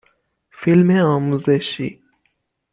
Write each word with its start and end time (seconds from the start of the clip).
فیلم 0.51 0.89
آموزشی 0.91 2.01